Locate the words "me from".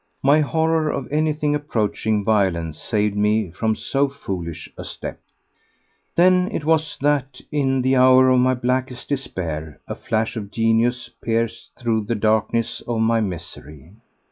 3.15-3.75